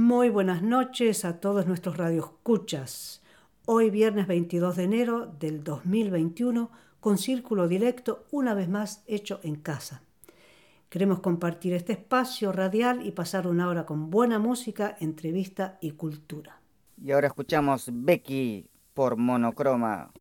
[0.00, 3.20] Muy buenas noches a todos nuestros radioescuchas.
[3.66, 6.70] Hoy viernes 22 de enero del 2021
[7.00, 10.02] con Círculo Directo una vez más hecho en casa.
[10.88, 16.60] Queremos compartir este espacio radial y pasar una hora con buena música, entrevista y cultura.
[17.02, 20.12] Y ahora escuchamos Becky por Monocroma.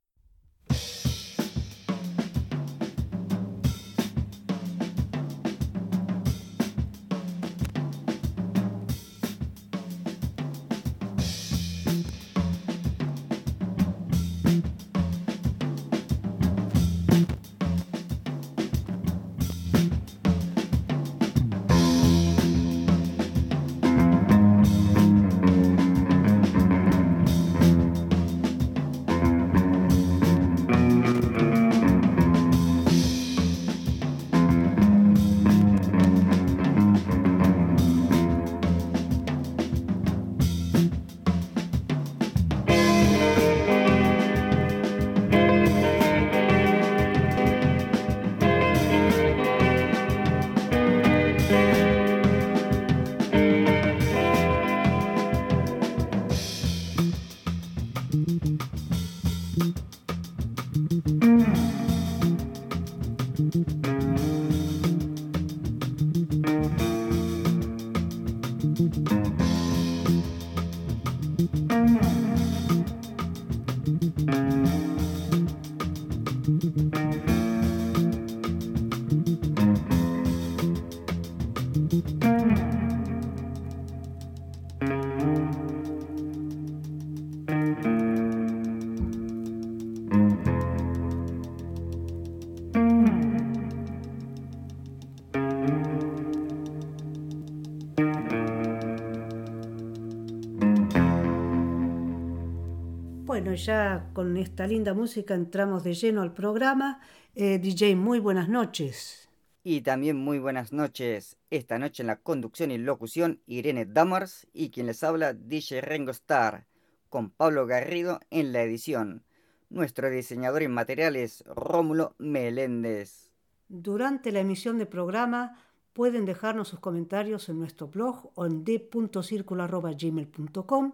[103.57, 107.01] Ya con esta linda música entramos de lleno al programa.
[107.35, 109.29] Eh, DJ, muy buenas noches.
[109.63, 111.38] Y también muy buenas noches.
[111.50, 116.12] Esta noche en la conducción y locución Irene Damars y quien les habla DJ Rengo
[116.12, 116.68] Star,
[117.09, 119.25] con Pablo Garrido en la edición.
[119.69, 123.34] Nuestro diseñador en materiales Rómulo Meléndez.
[123.68, 130.94] Durante la emisión del programa pueden dejarnos sus comentarios en nuestro blog o en d.circulo.gmail.com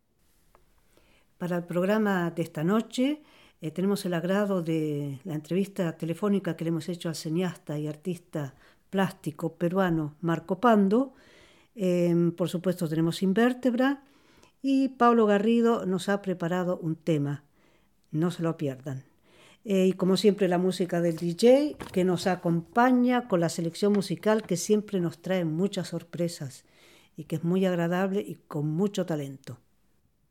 [1.38, 3.22] Para el programa de esta noche
[3.60, 7.86] eh, tenemos el agrado de la entrevista telefónica que le hemos hecho al cineasta y
[7.88, 8.54] artista
[8.90, 11.14] plástico peruano Marco Pando.
[11.74, 14.04] Em, por supuesto tenemos Invértebra
[14.66, 17.44] y Pablo Garrido nos ha preparado un tema.
[18.12, 19.04] No se lo pierdan.
[19.66, 24.42] Eh, y como siempre la música del DJ que nos acompaña con la selección musical
[24.42, 26.64] que siempre nos trae muchas sorpresas
[27.14, 29.58] y que es muy agradable y con mucho talento.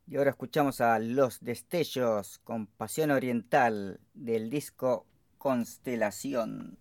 [0.07, 5.05] Y ahora escuchamos a Los Destellos con Pasión Oriental del disco
[5.37, 6.79] Constelación.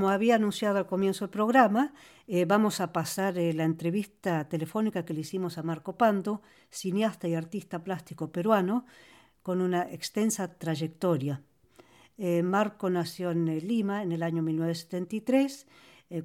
[0.00, 1.92] Como había anunciado al comienzo del programa,
[2.26, 7.28] eh, vamos a pasar eh, la entrevista telefónica que le hicimos a Marco Pando, cineasta
[7.28, 8.86] y artista plástico peruano,
[9.42, 11.42] con una extensa trayectoria.
[12.16, 15.66] Eh, Marco nació en Lima en el año 1973,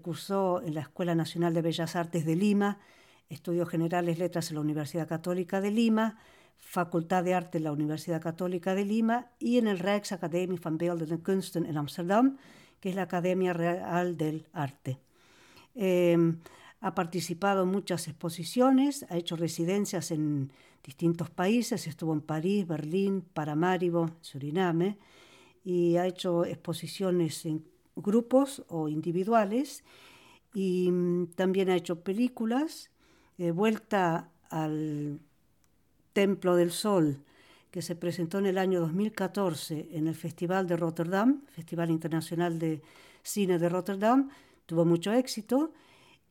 [0.02, 2.80] cursó en la Escuela Nacional de Bellas Artes de Lima,
[3.28, 6.18] estudió generales letras en la Universidad Católica de Lima,
[6.56, 11.22] Facultad de Arte en la Universidad Católica de Lima y en el Rijksakademie van Beeldende
[11.22, 12.38] Kunsten en Amsterdam,
[12.86, 15.00] que es la Academia Real del Arte.
[15.74, 16.38] Em,
[16.82, 20.52] ha participado en muchas exposiciones, ha hecho residencias en
[20.84, 25.00] distintos países, estuvo en París, Berlín, Paramaribo, Suriname,
[25.64, 27.66] y ha hecho exposiciones en
[27.96, 29.84] grupos o individuales,
[30.54, 32.92] y mm, también ha hecho películas,
[33.40, 35.22] eh, Vuelta al
[36.14, 37.25] Templo del Sol,
[37.76, 42.82] que se presentó en el año 2014 en el Festival de Rotterdam, Festival Internacional de
[43.22, 44.30] Cine de Rotterdam,
[44.66, 45.74] tuvo mucho éxito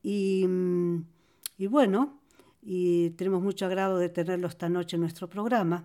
[0.03, 1.05] y, mm,
[1.69, 2.19] bueno,
[2.63, 5.85] y tenemos mucho agrado de tenerlo esta noche en nuestro programa.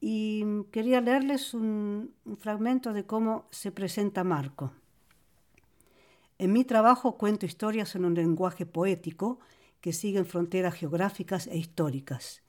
[0.00, 4.72] Y quería leerles un, un fragmento de cómo se presenta Marco.
[6.38, 9.40] En mi trabajo cuento historias en un lenguaje poético
[9.82, 12.43] que siguen fronteras geográficas e históricas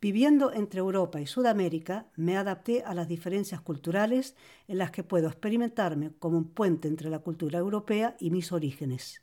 [0.00, 4.36] Viviendo entre Europa y Sudamérica, me adapté a las diferencias culturales
[4.68, 9.22] en las que puedo experimentarme como un puente entre la cultura europea y mis orígenes.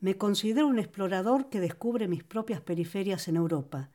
[0.00, 3.90] Me considero un explorador que descubre mis propias periferias en Europa.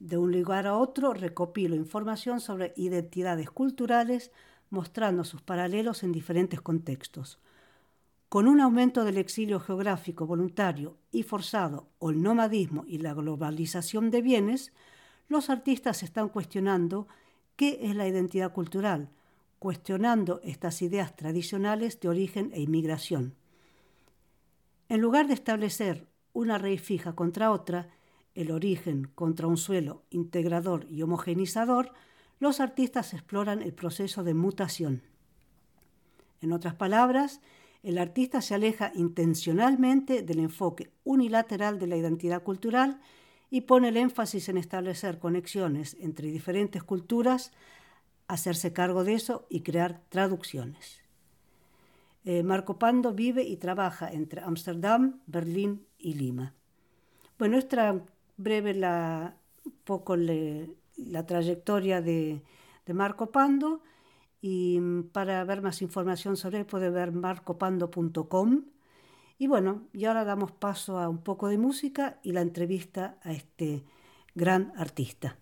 [0.00, 4.32] De un lugar a otro recopilo información sobre identidades culturales
[4.68, 7.38] mostrando sus paralelos en diferentes contextos.
[8.28, 14.10] Con un aumento del exilio geográfico voluntario y forzado o el nomadismo y la globalización
[14.10, 14.72] de bienes,
[15.30, 17.06] los artistas están cuestionando
[17.54, 19.10] qué es la identidad cultural,
[19.60, 23.36] cuestionando estas ideas tradicionales de origen e inmigración.
[24.88, 27.88] En lugar de establecer una raíz fija contra otra,
[28.34, 31.92] el origen contra un suelo integrador y homogenizador,
[32.40, 35.02] los artistas exploran el proceso de mutación.
[36.40, 37.40] En otras palabras,
[37.84, 43.00] el artista se aleja intencionalmente del enfoque unilateral de la identidad cultural
[43.50, 47.52] y pone el énfasis en establecer conexiones entre diferentes culturas,
[48.28, 51.02] hacerse cargo de eso y crear traducciones.
[52.24, 56.54] Eh, Marco Pando vive y trabaja entre Ámsterdam, Berlín y Lima.
[57.38, 58.00] Bueno, esta
[58.36, 59.36] breve la,
[59.84, 62.42] poco la trayectoria de,
[62.86, 63.82] de, Marco Pando
[64.40, 68.64] y mm, para ver más información sobre él puede ver marcopando.com
[69.40, 73.32] y bueno, y ahora damos paso a un poco de música y la entrevista a
[73.32, 73.84] este
[74.34, 75.38] gran artista.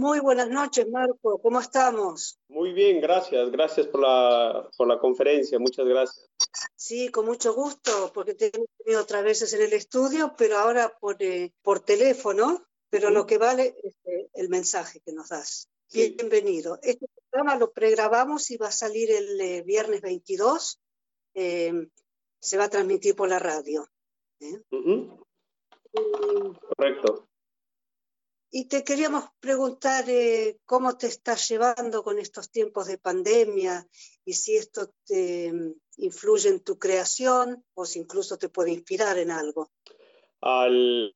[0.00, 1.38] Muy buenas noches, Marco.
[1.42, 2.40] ¿Cómo estamos?
[2.48, 3.50] Muy bien, gracias.
[3.50, 5.58] Gracias por la, por la conferencia.
[5.58, 6.30] Muchas gracias.
[6.74, 10.90] Sí, con mucho gusto, porque te he tenido otras veces en el estudio, pero ahora
[10.98, 12.64] por, eh, por teléfono.
[12.88, 15.68] Pero lo que vale es eh, el mensaje que nos das.
[15.92, 16.78] Bienvenido.
[16.82, 20.80] Este programa lo pregrabamos y va a salir el eh, viernes 22.
[21.34, 23.86] se va a transmitir por la radio.
[26.74, 27.29] Correcto.
[28.50, 33.86] Y te queríamos preguntar eh, cómo te estás llevando con estos tiempos de pandemia
[34.24, 39.18] y si esto te mm, influye en tu creación o si incluso te puede inspirar
[39.18, 39.70] en algo.
[40.40, 41.12] Al,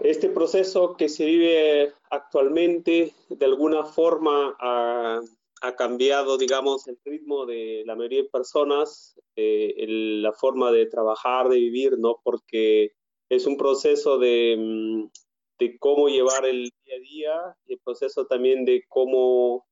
[0.00, 5.20] este proceso que se vive actualmente de alguna forma ha,
[5.62, 11.48] ha cambiado, digamos, el ritmo de la mayoría de personas, eh, la forma de trabajar,
[11.48, 12.20] de vivir, ¿no?
[12.22, 12.92] Porque
[13.30, 15.08] es un proceso de, mm,
[15.58, 19.66] de cómo llevar el día a día y el proceso también de cómo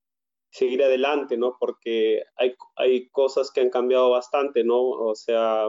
[0.50, 1.56] seguir adelante, ¿no?
[1.58, 4.80] Porque hay, hay cosas que han cambiado bastante, ¿no?
[4.80, 5.68] O sea,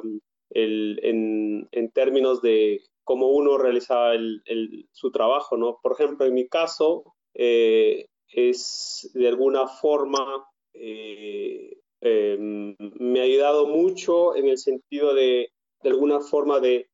[0.49, 5.79] el, en, en, términos de cómo uno realizaba el, el, su trabajo, ¿no?
[5.81, 13.67] Por ejemplo, en mi caso, eh, es de alguna forma, eh, eh, me ha ayudado
[13.67, 15.49] mucho en el sentido de,
[15.81, 16.89] de alguna forma de,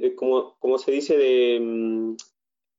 [0.00, 2.16] de como, como, se dice, de, mm,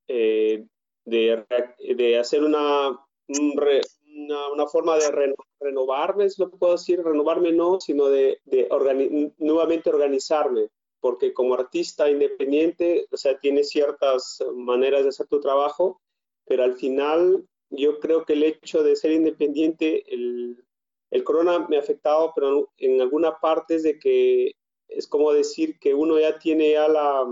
[0.08, 0.66] eh,
[1.04, 2.98] de, hacer una,
[3.28, 9.32] una, forma de re, renovarme, si lo puedo decir, renovarme no, sino de, de organi
[9.38, 10.68] nuevamente organizarme,
[11.00, 16.00] porque como artista independiente, o sea, tienes ciertas maneras de hacer tu trabajo,
[16.44, 20.64] pero al final yo creo que el hecho de ser independiente, el,
[21.10, 24.52] el corona me ha afectado, pero en alguna parte es de que
[24.96, 27.26] es como decir que uno ya tiene ya la,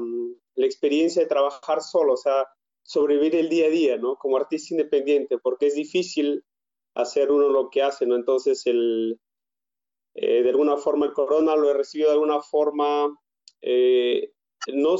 [0.54, 2.46] la experiencia de trabajar solo, o sea,
[2.82, 4.16] sobrevivir el día a día, ¿no?
[4.16, 6.44] Como artista independiente, porque es difícil
[6.94, 8.16] hacer uno lo que hace, ¿no?
[8.16, 9.20] Entonces, el,
[10.14, 13.16] eh, de alguna forma el corona lo he recibido de alguna forma,
[13.62, 14.32] eh,
[14.74, 14.96] no,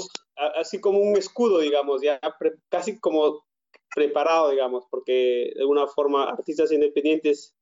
[0.57, 2.21] así como un escudo, digamos, ya
[2.69, 3.45] casi como
[3.95, 7.55] preparado, digamos, porque de alguna forma artistas independientes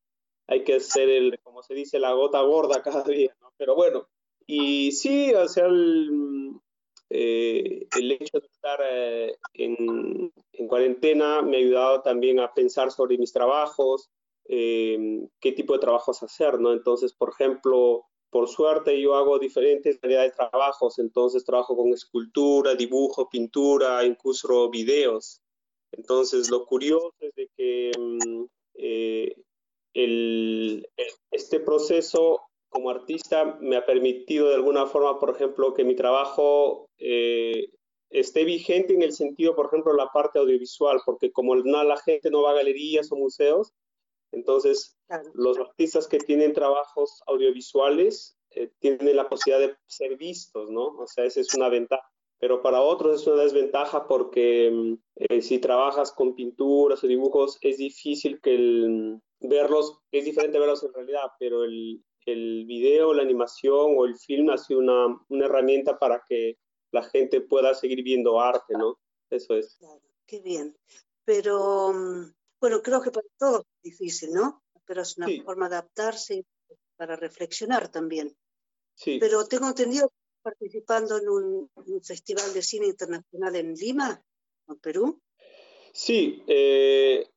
[0.46, 3.52] hay que hacer, el, como se dice, la gota gorda cada día, ¿no?
[3.56, 4.08] Pero bueno,
[4.48, 6.58] y sí, o sea, el,
[7.10, 12.90] eh, el hecho de estar eh, en, en, cuarentena me ha ayudado también a pensar
[12.90, 14.08] sobre mis trabajos,
[14.48, 16.72] eh, qué tipo de trabajos hacer, ¿no?
[16.72, 22.74] Entonces, por ejemplo, por suerte yo hago diferentes variedades de trabajos, entonces trabajo con escultura,
[22.74, 25.42] dibujo, pintura, incluso videos.
[25.92, 28.44] Entonces, lo curioso es de que mm,
[28.76, 29.34] eh,
[29.92, 30.88] el,
[31.30, 36.86] este proceso como artista me ha permitido de alguna forma, por ejemplo, que mi trabajo
[36.98, 37.70] eh,
[38.10, 42.30] esté vigente en el sentido, por ejemplo, la parte audiovisual, porque como no, la gente
[42.30, 43.72] no va a galerías o museos,
[44.32, 45.30] entonces claro.
[45.34, 50.88] los artistas que tienen trabajos audiovisuales eh, tienen la posibilidad de ser vistos, ¿no?
[50.98, 52.08] O sea, esa es una ventaja
[52.38, 57.58] pero para otros es una desventaja porque mm, eh, si trabajas con pinturas o dibujos
[57.60, 63.22] es difícil que el, verlos, es diferente verlos en realidad, pero el, el video, la
[63.22, 66.58] animación o el film ha sido una, una, herramienta para que
[66.92, 68.98] la gente pueda seguir viendo arte, ¿no?
[69.30, 69.76] Eso es.
[69.78, 70.76] Claro, qué bien.
[71.24, 74.62] Pero, mm, bueno, creo que para todos es difícil, ¿no?
[74.84, 75.40] Pero es una sí.
[75.42, 76.44] forma de adaptarse
[76.96, 78.36] para reflexionar también.
[78.94, 79.18] Sí.
[79.20, 80.10] Pero tengo entendido
[80.42, 84.22] participando en un, un, festival de cine internacional en Lima,
[84.68, 85.20] en Perú.
[85.92, 87.28] Sí, eh,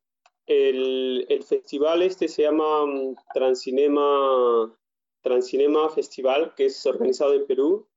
[0.45, 4.77] el, el, festival este se llama mm, Transcinema,
[5.21, 7.87] Transcinema Festival, que es organizado en Perú.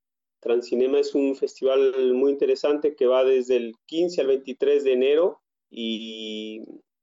[0.40, 5.40] Transcinema es un festival muy interesante que va desde el 15 al 23 de enero
[5.70, 6.62] y,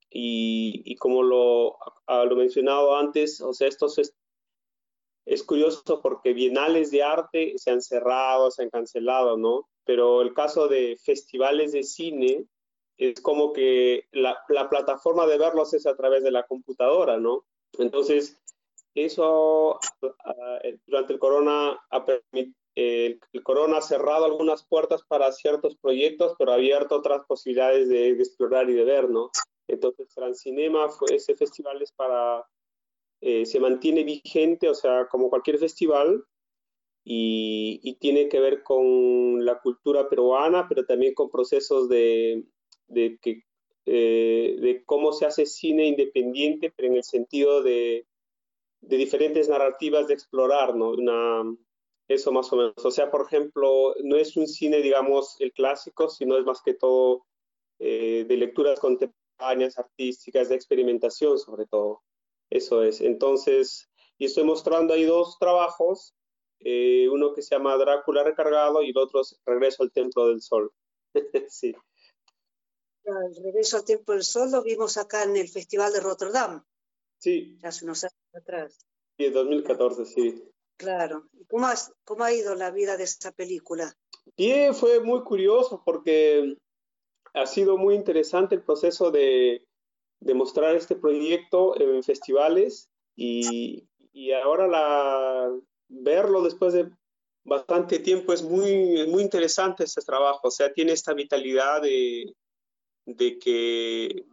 [0.09, 3.97] y, y como lo, a, lo mencionado antes, o sea, estos
[5.25, 9.69] es curioso porque bienales de arte se han cerrado, se han cancelado, ¿no?
[9.85, 12.45] Pero el caso de festivales de cine
[12.97, 17.45] es como que la, la plataforma de verlos es a través de la computadora, ¿no?
[17.77, 18.40] Entonces,
[18.95, 21.79] eso uh, durante el corona
[22.75, 28.15] el, corona ha cerrado algunas puertas para ciertos proyectos, pero ha abierto otras posibilidades de,
[28.15, 29.29] de explorar y de ver, ¿no?
[29.67, 32.45] Entonces, Transcinema fue ese festival es para
[33.21, 36.25] eh, se mantiene vigente, o sea, como cualquier festival,
[37.03, 42.43] y, y, tiene que ver con la cultura peruana, pero también con procesos de,
[42.87, 43.43] de, que,
[43.85, 48.07] eh, de cómo se hace cine independiente, pero en el sentido de,
[48.81, 50.91] de diferentes narrativas de explorar, ¿no?
[50.91, 51.43] Una,
[52.07, 52.73] eso más o menos.
[52.83, 56.73] O sea, por ejemplo, no es un cine, digamos, el clásico, sino es más que
[56.73, 57.25] todo
[57.79, 62.03] eh, de lecturas contemporáneas, artísticas, de experimentación sobre todo.
[62.49, 63.01] Eso es.
[63.01, 66.13] Entonces, y estoy mostrando ahí dos trabajos,
[66.59, 70.41] eh, uno que se llama Drácula recargado y el otro es Regreso al Templo del
[70.41, 70.71] Sol.
[71.49, 71.73] sí.
[73.03, 76.63] El Regreso al Templo del Sol lo vimos acá en el Festival de Rotterdam.
[77.21, 77.57] Sí.
[77.63, 78.79] Hace unos años atrás.
[79.17, 80.43] Sí, en 2014, sí.
[80.77, 81.29] Claro.
[81.47, 83.95] ¿Cómo, has, ¿Cómo ha ido la vida de esta película?
[84.35, 86.57] Bien, fue muy curioso porque
[87.33, 89.67] ha sido muy interesante el proceso de,
[90.19, 95.51] de mostrar este proyecto en festivales y, y ahora la,
[95.87, 96.89] verlo después de
[97.43, 102.33] bastante tiempo es muy, muy interesante este trabajo, o sea, tiene esta vitalidad de,
[103.05, 104.25] de que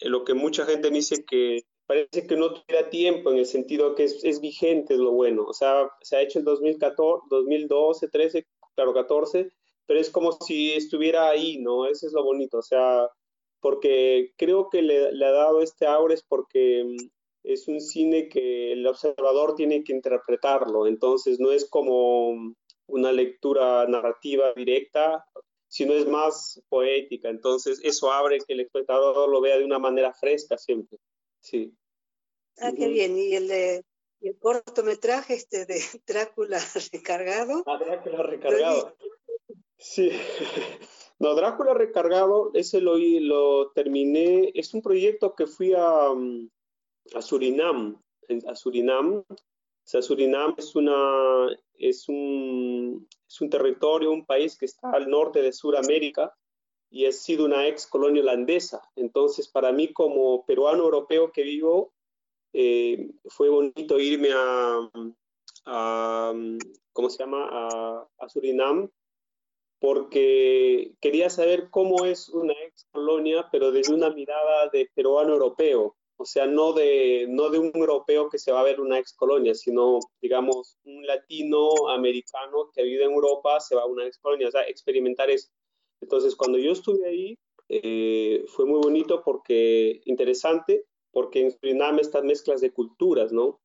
[0.00, 4.04] lo que mucha gente dice que parece que no tuviera tiempo en el sentido que
[4.04, 8.46] es, es vigente, es lo bueno, o sea, se ha hecho en 2014, 2012, 13,
[8.76, 9.50] claro, 14,
[9.86, 11.86] pero es como si estuviera ahí, ¿no?
[11.86, 13.08] Eso es lo bonito, o sea,
[13.60, 16.96] porque creo que le, le ha dado este aura es porque mm,
[17.44, 22.54] es un cine que el observador tiene que interpretarlo, entonces no es como
[22.86, 25.24] una lectura narrativa directa,
[25.68, 30.12] sino es más poética, entonces eso abre que el espectador lo vea de una manera
[30.12, 30.98] fresca siempre.
[31.40, 31.74] Sí.
[32.58, 33.16] Ah, qué bien.
[33.16, 36.58] ¿Y el, el cortometraje este de Drácula
[36.92, 37.62] recargado?
[37.66, 38.96] Ah, Drácula recargado.
[39.78, 40.10] Sí.
[41.20, 46.48] No, Drácula recargado, ese lo, lo terminé, es un proyecto que fui a, mm,
[47.14, 48.00] a Surinam,
[48.46, 49.24] a Surinam.
[49.28, 49.36] O
[49.82, 55.42] sea, Surinam es, una, es, un, es un territorio, un país que está al norte
[55.42, 56.32] de Sudamérica
[56.90, 58.82] y ha sido una ex colonia holandesa.
[58.96, 61.92] Entonces, para mí como peruano europeo que vivo,
[62.52, 64.90] eh, fue bonito irme a,
[65.66, 66.32] a,
[66.92, 68.90] ¿cómo se llama?, a, a, Surinam,
[69.80, 75.94] porque quería saber cómo es una ex colonia, pero desde una mirada de peruano europeo.
[76.20, 79.14] O sea, no de, no de un europeo que se va a ver una ex
[79.14, 84.18] colonia, sino, digamos, un latino americano que vive en Europa se va a una ex
[84.18, 85.48] colonia, o sea, experimentar eso.
[86.00, 92.24] Entonces, cuando yo estuve ahí, eh, fue muy bonito porque, interesante, porque en Surinam estas
[92.24, 93.60] mezclas de culturas, ¿no?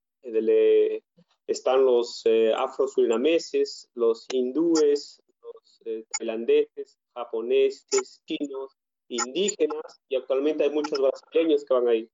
[1.47, 8.77] están los eh, afro-surinameses, los hindúes, los eh, tailandeses, japoneses, chinos,
[9.09, 12.09] indígenas, y actualmente hay muchos brasileños que van ahí.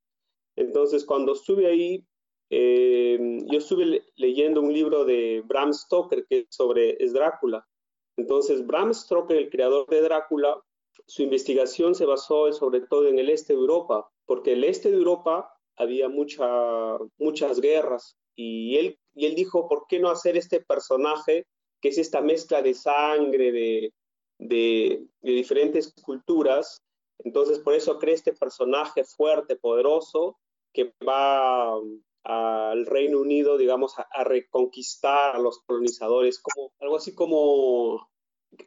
[0.55, 2.03] Entonces, cuando estuve ahí,
[2.49, 7.65] eh, yo estuve leyendo un libro de Bram Stoker que es sobre es Drácula.
[8.19, 10.62] Entonces, Bram Stoker, el creador de Drácula,
[11.08, 14.97] su investigación se basó sobre todo en el este de Europa, porque el este de
[14.97, 20.60] Europa había mucha, muchas guerras y él, y él dijo, ¿por qué no hacer este
[20.60, 21.47] personaje
[21.82, 23.93] que es esta mezcla de sangre, de,
[24.38, 26.84] de, de diferentes culturas?
[27.19, 30.38] Entonces, por eso crea este personaje fuerte, poderoso,
[30.73, 31.79] que va
[32.23, 38.10] al Reino Unido, digamos, a, reconquistar a los colonizadores, como algo así como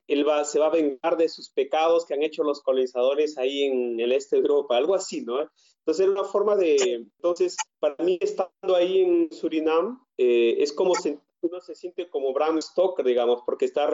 [0.07, 3.65] él va, se va a vengar de sus pecados que han hecho los colonizadores ahí
[3.65, 5.41] en el este de Europa, algo así, ¿no?
[5.79, 6.77] Entonces era una forma de,
[7.17, 12.33] entonces, para mí estando ahí en Surinam, eh, es como se, uno se siente como
[12.33, 13.91] Bram Stoker, digamos, porque está,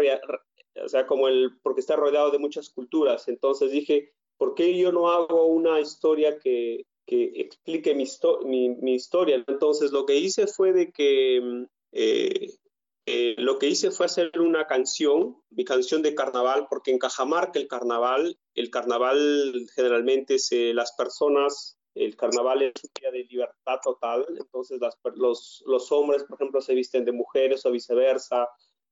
[0.85, 3.29] o sea, como el, porque está rodeado de muchas culturas.
[3.29, 9.43] Entonces dije, ¿por qué yo no hago una historia que, que explique mi, historia.
[9.49, 12.59] Entonces lo que hice fue de que mm, eh,
[13.07, 17.59] eh, lo que hice fue hacer una canción, mi canción de carnaval, porque en Cajamarca
[17.59, 23.79] el carnaval, el carnaval generalmente se, las personas, el carnaval es un día de libertad
[23.83, 24.79] total, entonces
[25.15, 28.47] los, los hombres, por ejemplo, se visten de mujeres o viceversa,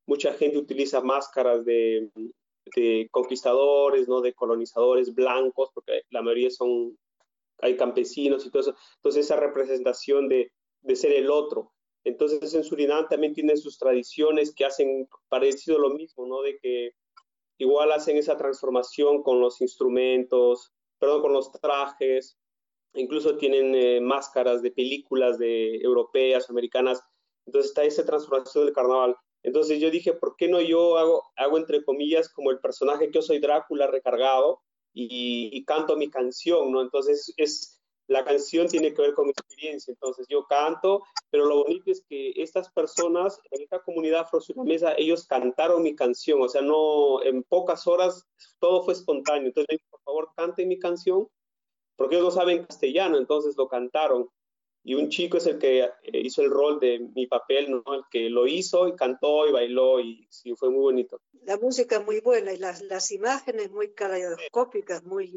[0.06, 2.10] mucha gente utiliza máscaras de,
[2.74, 4.22] de conquistadores, ¿no?
[4.22, 6.96] de colonizadores blancos, porque la mayoría son
[7.58, 8.76] hay campesinos y todo eso.
[8.96, 11.72] Entonces esa representación de, de ser el otro.
[12.04, 16.42] Entonces en Surinam también tienen sus tradiciones que hacen parecido lo mismo, ¿no?
[16.42, 16.92] De que
[17.58, 22.38] igual hacen esa transformación con los instrumentos, perdón, con los trajes,
[22.94, 27.02] incluso tienen eh, máscaras de películas de europeas, americanas.
[27.46, 29.16] Entonces está esa transformación del carnaval.
[29.42, 33.12] Entonces yo dije, ¿por qué no yo hago, hago entre comillas como el personaje que
[33.12, 34.60] yo soy Drácula recargado
[34.98, 36.80] y, canto mi canción, ¿no?
[36.80, 41.64] Entonces, es, la canción tiene que ver con mi experiencia, entonces yo canto, pero lo
[41.64, 44.40] bonito es que estas personas en esta comunidad afro
[44.96, 48.26] ellos cantaron mi canción, o sea, no, en pocas horas
[48.58, 51.28] todo fue espontáneo, entonces por favor, cante mi canción,
[51.96, 54.30] porque ellos no saben castellano, entonces lo cantaron
[54.86, 57.82] y un chico es el que eh, hizo el rol de mi papel, ¿no?
[57.92, 61.20] El que lo hizo y cantó y bailó y sí, fue muy bonito.
[61.42, 65.36] La música muy buena y las, las imágenes muy caleidoscópicas, muy...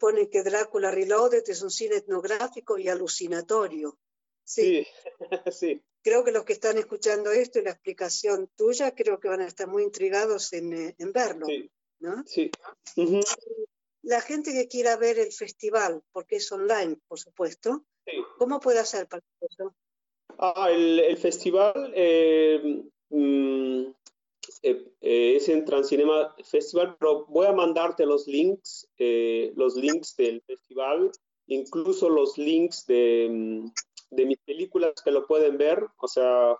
[0.00, 3.96] Pone que Drácula Reloaded es un cine etnográfico y alucinatorio.
[4.42, 4.84] Sí,
[5.52, 5.80] sí.
[6.02, 9.46] Creo que los que están escuchando esto y la explicación tuya, creo que van a
[9.46, 11.46] estar muy intrigados en, eh, en verlo.
[11.46, 11.70] Sí.
[12.00, 12.24] ¿no?
[12.26, 12.50] Sí.
[14.02, 17.84] La gente que quiera ver el festival, porque es online, por supuesto,
[18.38, 19.74] ¿Cómo puede hacer para eso?
[20.38, 23.82] Ah, el, festival, eh, mm,
[24.62, 30.40] eh, eh, es en Transcinema Festival, pero voy a mandarte los links, los links del
[30.42, 31.10] festival,
[31.46, 33.66] incluso los links de, mm,
[34.10, 35.86] de, mis películas que lo pueden ver.
[35.98, 36.56] O sea,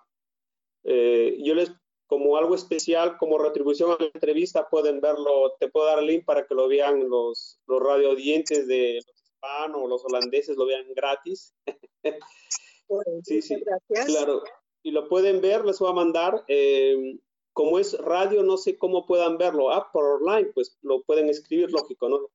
[0.85, 1.73] yo les,
[2.07, 6.25] como algo especial, como retribución a la entrevista, pueden verlo, te puedo dar el link
[6.25, 11.55] para que lo vean los, los radio de los o los holandeses, lo vean gratis.
[13.25, 14.07] sí, sí, gracias.
[14.07, 14.43] Claro
[14.83, 16.45] y lo pueden ver, les voy a mandar.
[16.49, 17.19] Eh,
[17.53, 19.71] como es radio, no sé cómo puedan verlo.
[19.71, 22.31] Ah, por online, pues lo pueden escribir, lógico, ¿no?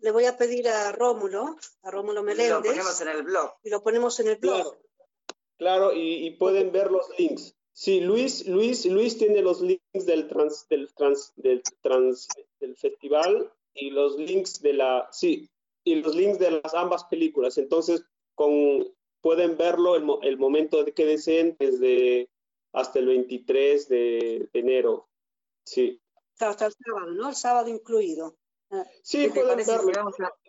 [0.00, 2.48] Le voy a pedir a Rómulo, a Rómulo Meléndez.
[2.48, 3.52] Y lo ponemos en el blog.
[3.62, 4.78] Y lo ponemos en el blog.
[5.58, 7.54] Claro, y, pueden ver los links.
[7.72, 13.52] Sí, Luis, Luis, Luis tiene los links del trans, del trans, del trans, del festival
[13.74, 15.48] y los links de la, sí,
[15.84, 17.58] y los links de las ambas películas.
[17.58, 18.86] Entonces, con
[19.20, 22.28] pueden verlo el, el momento de que deseen desde
[22.72, 25.08] hasta el 23 de enero.
[25.64, 26.02] Sí.
[26.38, 27.28] Hasta el sábado, ¿no?
[27.28, 28.36] El sábado incluido.
[28.70, 29.92] Ah, sí, pueden verlo.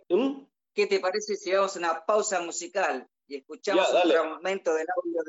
[0.10, 0.46] ¿Mm?
[0.74, 5.22] ¿Qué te parece si vamos a una pausa musical y escuchamos un momento del audio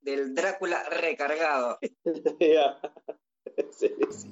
[0.00, 1.78] del, Drácula recargado?
[2.40, 2.80] ya.
[3.72, 4.28] sí, sí.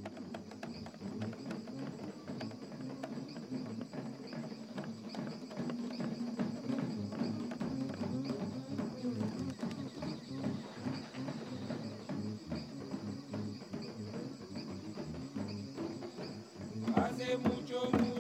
[17.13, 18.12] hace mucho.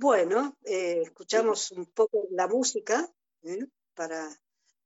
[0.00, 3.66] Bueno, eh, escuchamos un poco la música ¿eh?
[3.94, 4.30] para,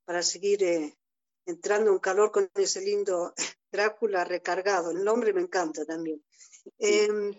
[0.07, 0.97] para, seguir eh,
[1.45, 3.35] entrando en calor con ese lindo
[3.71, 4.91] Drácula recargado.
[4.91, 6.25] El nombre me encanta también.
[6.79, 7.31] Em,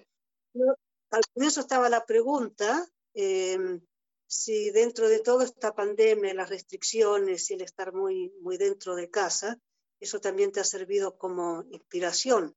[1.10, 3.82] al comienzo estaba la pregunta em,
[4.28, 9.10] si dentro de toda esta pandemia, las restricciones y el estar muy, muy dentro de
[9.10, 9.60] casa,
[10.00, 12.56] eso también te ha servido como inspiración.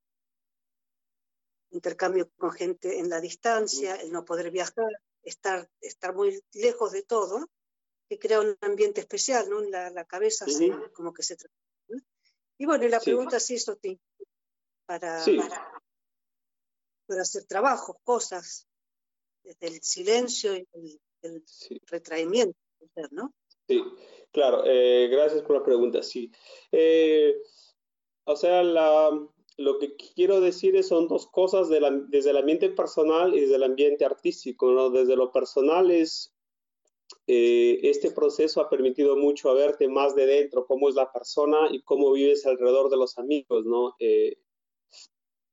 [1.71, 4.91] Intercambio con gente en la distancia, el no poder viajar,
[5.27, 7.49] estar, estar muy lejos de todo,
[8.09, 9.61] que crea un ambiente especial, ¿no?
[9.61, 10.45] La, la cabeza
[10.93, 11.37] como que se...
[12.57, 13.77] Y bueno, y la pregunta es eso
[14.85, 15.71] para, para,
[17.05, 18.67] para, hacer trabajos, cosas,
[19.43, 21.43] desde el silencio y el,
[21.87, 22.57] retraimiento,
[23.11, 23.33] ¿no?
[23.67, 23.83] Sí,
[24.31, 26.31] claro, eh, gracias por la pregunta, sí.
[26.71, 27.35] Eh,
[28.23, 29.09] o sea, la,
[29.57, 34.05] lo que quiero decir son dos cosas desde el ambiente personal y desde el ambiente
[34.05, 34.71] artístico.
[34.71, 34.91] ¿no?
[34.91, 36.33] Desde lo personal es,
[37.25, 41.67] eh, este proceso ha permitido mucho a verte más de dentro, cómo es la persona
[41.71, 43.95] y cómo vives alrededor de los amigos, ¿no?
[43.99, 44.37] Eh,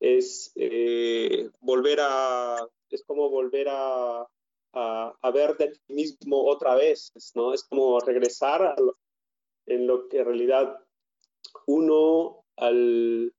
[0.00, 4.28] es eh, volver a, es como volver a,
[4.72, 7.54] a, a ver de ti mismo otra vez, ¿no?
[7.54, 8.76] Es como regresar
[9.66, 10.78] en lo que en realidad
[11.66, 13.33] uno al...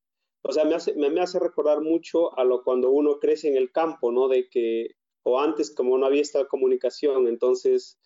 [0.47, 3.71] O sea, me hace, me, hace recordar mucho a lo cuando uno crece en el
[3.71, 4.27] campo, ¿no?
[4.27, 4.91] De que,
[5.23, 7.97] o antes como no había esta comunicación, entonces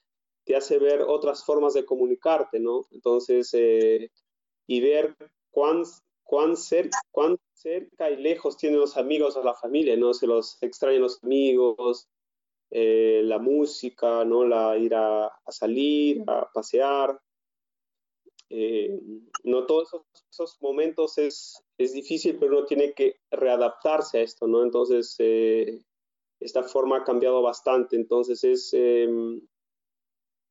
[0.46, 2.86] te hace ver otras formas de comunicarte, ¿no?
[2.92, 4.10] Entonces, eh,
[4.68, 5.18] y ver
[5.52, 5.84] cuán,
[6.24, 6.54] cuán,
[7.12, 10.14] cuán cerca y lejos tienen los amigos a la familia, ¿no?
[10.14, 12.08] Se los extrañan los amigos,
[12.72, 14.46] eh, la música, ¿no?
[14.46, 17.20] La, ir a, salir, a pasear.
[18.50, 19.00] Eh,
[19.44, 19.90] no todos
[20.32, 24.64] esos, momentos es, es, difícil, pero uno tiene que readaptarse a esto, ¿no?
[24.64, 25.84] Entonces, eh,
[26.40, 27.96] esta forma ha cambiado bastante.
[27.96, 29.40] Entonces, es, em,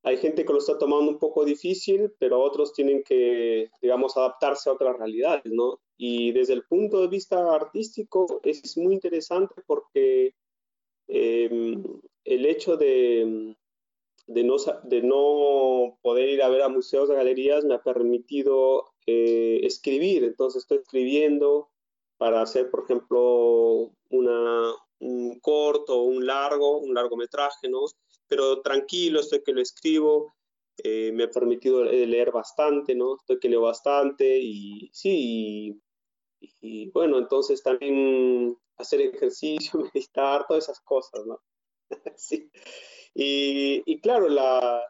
[0.04, 4.70] hay gente que lo está tomando un poco difícil, pero otros tienen que, digamos, adaptarse
[4.70, 5.80] a otras realidades, ¿no?
[5.96, 10.34] Y desde el punto de vista artístico es muy interesante porque
[11.08, 11.82] em,
[12.24, 13.56] el hecho de,
[14.28, 18.92] de, no, de no poder ir a ver a museos, a galerías, me ha permitido
[19.06, 20.22] eh, escribir.
[20.22, 21.70] Entonces estoy escribiendo
[22.18, 27.80] para hacer, por ejemplo, una, un corto, un largo, un largometraje, ¿no?
[28.26, 30.34] Pero tranquilo, estoy que lo escribo.
[30.84, 33.16] Eh, me ha permitido leer bastante, ¿no?
[33.16, 35.80] Estoy que leo bastante y sí,
[36.60, 41.40] y bueno, entonces también hacer ejercicio, meditar, todas esas cosas, ¿no?
[42.16, 42.50] sí.
[43.14, 44.82] Y, claro, la,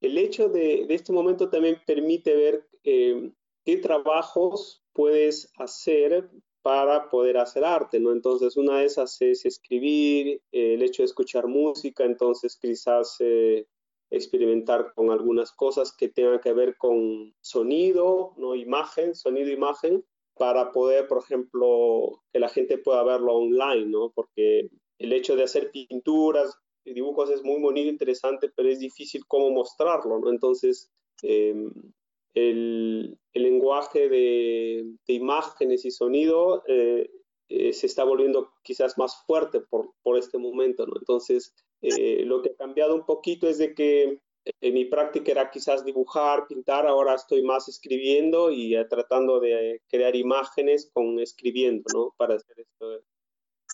[0.00, 3.30] el hecho de, este momento también permite ver eh,
[3.64, 6.28] qué trabajos puedes hacer
[6.62, 8.12] para poder hacer arte, ¿no?
[8.12, 13.66] Entonces, una de esas es escribir, eh, el hecho de escuchar música, entonces quizás eh,
[14.10, 18.54] experimentar con algunas cosas que tengan que ver con sonido, ¿no?
[18.54, 24.12] Imagen, sonido, imagen, para poder, por ejemplo, que la gente pueda verlo online, ¿no?
[24.14, 29.26] Porque el hecho de hacer pinturas y dibujos es muy bonito, interesante, pero es difícil
[29.26, 30.30] cómo mostrarlo, ¿no?
[30.30, 30.90] Entonces,
[31.22, 31.70] em,
[32.34, 37.10] el, el, lenguaje de, de, imágenes y sonido eh,
[37.48, 40.94] eh, se está volviendo quizás más fuerte por, por este momento, ¿no?
[40.98, 44.20] Entonces, eh, lo que ha cambiado un poquito es de que
[44.60, 50.16] en mi práctica era quizás dibujar, pintar, ahora estoy más escribiendo y tratando de crear
[50.16, 52.14] imágenes con escribiendo, ¿no?
[52.16, 53.00] Para hacer esto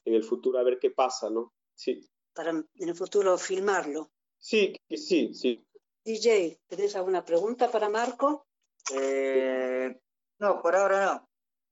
[0.04, 1.52] en el futuro a ver qué pasa, ¿no?
[1.74, 2.00] Sí.
[2.34, 4.10] Para en el futuro filmarlo.
[4.38, 5.64] Sí, sí, sí.
[6.04, 8.46] DJ, ¿tenés alguna pregunta para Marco?
[8.92, 9.98] Eh,
[10.38, 11.28] no, por ahora no.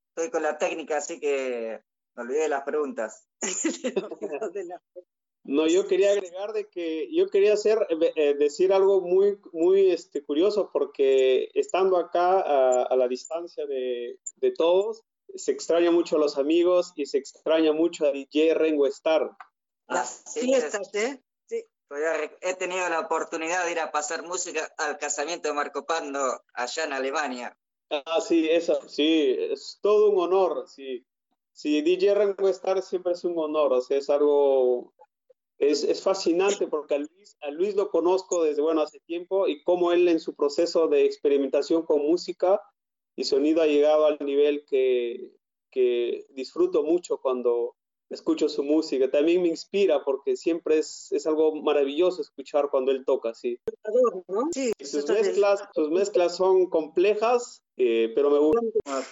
[0.08, 1.82] Estoy con la técnica, así que
[2.14, 3.26] me olvidé de las preguntas.
[5.44, 9.90] no, yo quería agregar de que yo quería hacer, eh, eh, decir algo muy, muy
[9.90, 15.02] este, curioso, porque estando acá a, a la distancia de, de todos,
[15.34, 19.30] se extraña mucho a los amigos y se extraña mucho a DJ Rengo Star.
[19.88, 21.22] Las ah, fiestas, ¿eh?
[21.46, 21.64] Sí.
[21.88, 22.02] Pues
[22.40, 26.84] he tenido la oportunidad de ir a pasar música al casamiento de Marco Pando allá
[26.84, 27.58] en Alemania.
[27.90, 31.06] Ah, sí, eso, sí, es todo un honor, sí.
[31.52, 34.94] Sí, DJ Rengo Star siempre es un honor, o sea, es algo,
[35.58, 39.62] es, es fascinante porque a Luis, a Luis lo conozco desde, bueno, hace tiempo y
[39.62, 42.60] cómo él en su proceso de experimentación con música
[43.14, 45.36] y sonido ha llegado al nivel que,
[45.70, 47.76] que disfruto mucho cuando
[48.12, 49.10] escucho su música.
[49.10, 53.58] También me inspira porque siempre es, es algo maravilloso escuchar cuando él toca, sí.
[54.52, 58.60] sí sus, mezclas, sus mezclas son complejas, eh, pero me gusta.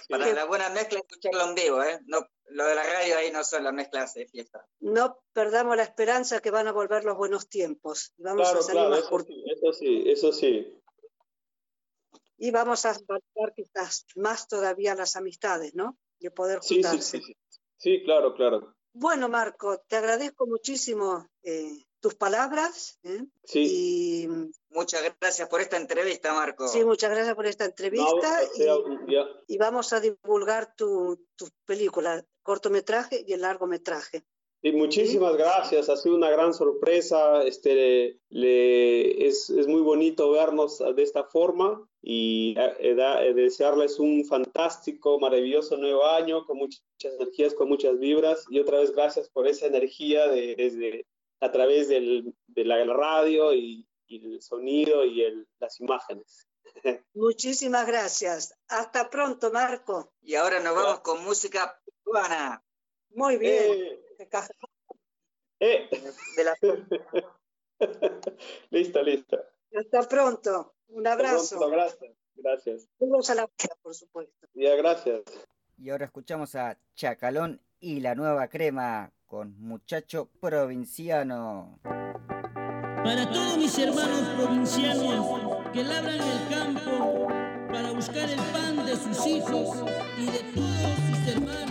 [0.09, 1.99] Para la buena mezcla, escucharlo en vivo, ¿eh?
[2.05, 4.65] No, lo de la radio ahí no son las mezclas de fiesta.
[4.79, 8.13] No perdamos la esperanza que van a volver los buenos tiempos.
[8.17, 10.81] Vamos claro, a salir claro, más eso sí, eso sí, eso sí
[12.41, 15.99] y vamos a valorar quizás más todavía las amistades, ¿no?
[16.19, 17.19] De poder juntarse.
[17.19, 18.75] Sí, sí, sí, sí claro, claro.
[18.93, 22.99] Bueno, Marco, te agradezco muchísimo eh, tus palabras.
[23.03, 23.23] ¿eh?
[23.43, 24.23] Sí.
[24.23, 24.27] Y,
[24.69, 26.67] muchas gracias por esta entrevista, Marco.
[26.67, 28.41] Sí, muchas gracias por esta entrevista.
[28.57, 34.25] No, y, y, vamos a divulgar tu, tu película, cortometraje y el largometraje.
[34.63, 40.77] Y muchísimas gracias, ha sido una gran sorpresa, este, le, es, es, muy bonito vernos
[40.77, 46.83] de esta forma y eh, da, eh, desearles un fantástico, maravilloso nuevo año con muchas
[47.19, 51.07] energías, con muchas vibras y otra vez gracias por esa energía de, desde
[51.39, 56.47] a través del, de la radio y, y el sonido y el, las imágenes.
[57.15, 58.53] Muchísimas gracias.
[58.67, 60.13] Hasta pronto, Marco.
[60.21, 62.63] Y ahora nos vamos con música peruana.
[63.09, 63.73] Muy bien.
[63.73, 64.10] Eh.
[65.59, 66.55] De la...
[68.69, 69.37] lista, lista.
[69.75, 70.75] Hasta pronto.
[70.89, 71.57] Un abrazo.
[71.57, 72.11] Pronto, gracias.
[72.35, 72.87] Gracias.
[72.99, 73.49] Vamos a la
[73.81, 74.47] por supuesto.
[74.53, 75.21] Ya, gracias.
[75.77, 81.79] Y ahora escuchamos a Chacalón y la nueva crema con Muchacho Provinciano.
[81.83, 87.27] Para todos mis hermanos provincianos que labran el campo
[87.71, 89.83] para buscar el pan de sus hijos
[90.17, 91.70] y de todos sus hermanos,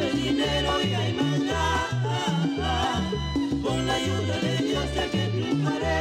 [0.00, 1.88] es dinero y hay maldad.
[3.62, 5.98] Con la ayuda de Dios sé que triunfaré.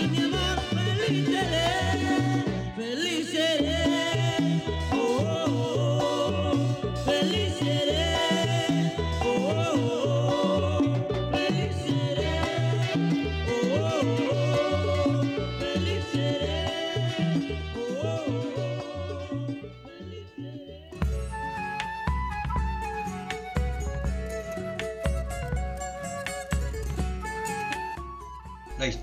[0.00, 2.27] Y mi amor, feliz seré,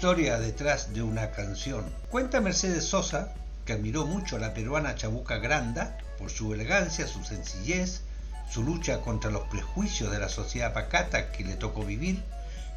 [0.05, 1.83] historia detrás de una canción.
[2.11, 3.33] Cuenta Mercedes Sosa,
[3.65, 8.01] que admiró mucho a la peruana Chabuca Granda por su elegancia, su sencillez,
[8.47, 12.21] su lucha contra los prejuicios de la sociedad pacata que le tocó vivir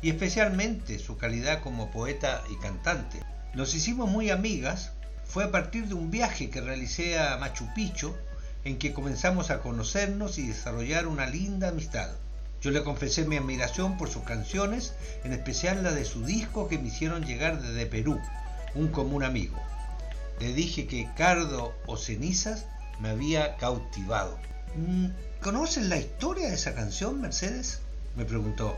[0.01, 3.21] y especialmente su calidad como poeta y cantante.
[3.53, 4.93] Nos hicimos muy amigas,
[5.27, 8.15] fue a partir de un viaje que realicé a Machu Picchu
[8.65, 12.09] en que comenzamos a conocernos y desarrollar una linda amistad.
[12.61, 14.95] Yo le confesé mi admiración por sus canciones,
[15.25, 18.21] en especial la de su disco que me hicieron llegar desde Perú,
[18.75, 19.61] un común amigo.
[20.41, 22.67] Le dije que Cardo o Cenizas
[23.01, 24.39] me había cautivado.
[24.77, 25.07] "Mm,
[25.41, 27.81] ¿Conoces la historia de esa canción, Mercedes?
[28.17, 28.77] me preguntó.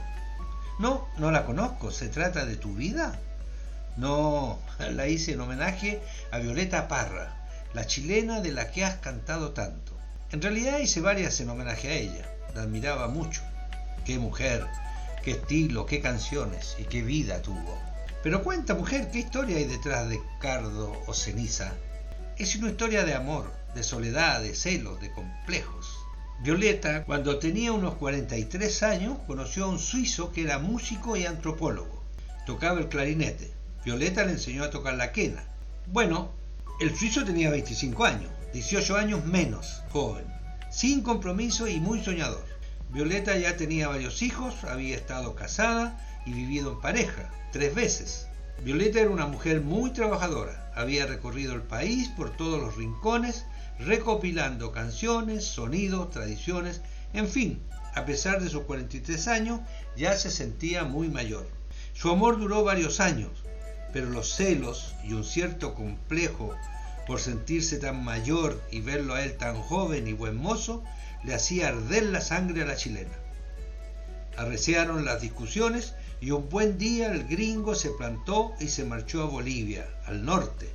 [0.78, 1.91] No, no la conozco.
[1.91, 3.18] ¿Se trata de tu vida?
[3.97, 7.35] No, la hice en homenaje a Violeta Parra,
[7.72, 9.93] la chilena de la que has cantado tanto.
[10.33, 12.31] En realidad hice varias en homenaje a ella.
[12.55, 13.43] La admiraba mucho.
[14.05, 14.66] Qué mujer,
[15.22, 17.78] qué estilo, qué canciones y qué vida tuvo.
[18.22, 21.72] Pero cuenta, mujer, ¿qué historia hay detrás de Cardo o Ceniza?
[22.38, 25.86] Es una historia de amor, de soledad, de celos, de complejos.
[26.42, 32.03] Violeta, cuando tenía unos 43 años, conoció a un suizo que era músico y antropólogo.
[32.46, 33.53] Tocaba el clarinete.
[33.84, 35.44] Violeta le enseñó a tocar la quena.
[35.86, 36.32] Bueno,
[36.80, 40.24] el suizo tenía 25 años, 18 años menos, joven,
[40.70, 42.49] sin compromiso y muy soñador.
[42.93, 48.26] Violeta ya tenía varios hijos, había estado casada y vivido en pareja, tres veces.
[48.64, 53.45] Violeta era una mujer muy trabajadora, había recorrido el país por todos los rincones,
[53.78, 56.80] recopilando canciones, sonidos, tradiciones,
[57.12, 57.62] en fin,
[57.95, 59.61] a pesar de sus 43 años,
[59.97, 61.47] ya se sentía muy mayor.
[61.93, 63.45] Su amor duró varios años,
[63.93, 66.55] pero los celos y un cierto complejo
[67.07, 70.82] por sentirse tan mayor y verlo a él tan joven y buen mozo,
[71.24, 73.16] le hacía arder la sangre a la chilena.
[74.36, 79.26] Arreciaron las discusiones y un buen día el gringo se plantó y se marchó a
[79.26, 80.68] Bolivia, al norte.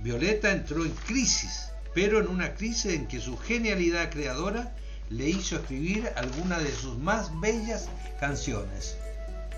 [0.00, 4.74] Violeta entró en crisis, pero en una crisis en que su genialidad creadora
[5.10, 8.96] le hizo escribir algunas de sus más bellas canciones.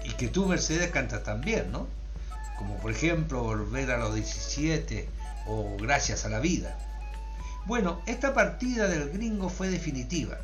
[0.05, 1.87] Y que tú, Mercedes, cantas también, ¿no?
[2.59, 5.09] Como por ejemplo Volver a los 17
[5.47, 6.77] o Gracias a la vida.
[7.65, 10.39] Bueno, esta partida del gringo fue definitiva.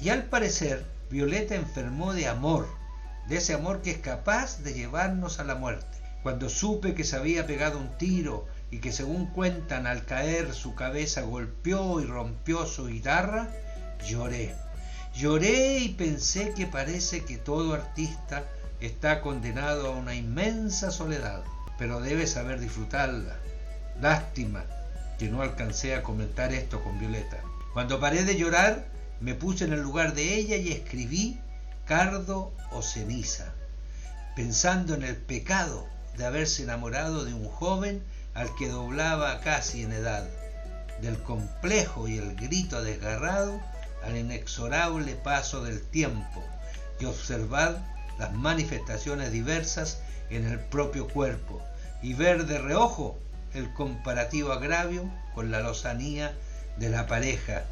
[0.00, 2.68] Y al parecer, Violeta enfermó de amor,
[3.28, 5.98] de ese amor que es capaz de llevarnos a la muerte.
[6.22, 10.76] Cuando supe que se había pegado un tiro y que según cuentan al caer su
[10.76, 13.50] cabeza golpeó y rompió su guitarra,
[14.06, 14.54] lloré.
[15.12, 18.44] Lloré y pensé que parece que todo artista
[18.80, 21.42] está condenado a una inmensa soledad,
[21.78, 23.36] pero debe saber disfrutarla.
[24.00, 24.64] Lástima
[25.18, 27.40] que no alcancé a comentar esto con Violeta.
[27.72, 28.86] Cuando paré de llorar,
[29.20, 31.40] me puse en el lugar de ella y escribí
[31.86, 33.52] cardo o ceniza,
[34.36, 35.86] pensando en el pecado
[36.16, 38.02] de haberse enamorado de un joven
[38.34, 40.26] al que doblaba casi en edad,
[41.00, 43.60] del complejo y el grito desgarrado
[44.04, 46.42] al inexorable paso del tiempo
[47.00, 47.82] y observar
[48.18, 49.98] las manifestaciones diversas
[50.30, 51.62] en el propio cuerpo
[52.02, 53.18] y ver de reojo
[53.54, 56.36] el comparativo agravio con la lozanía
[56.76, 57.64] de la pareja,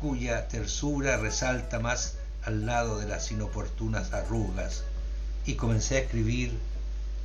[0.00, 4.84] cuya tersura resalta más al lado de las inoportunas arrugas,
[5.46, 6.52] y comencé a escribir